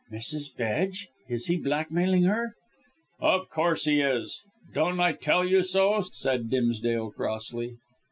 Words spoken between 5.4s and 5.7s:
you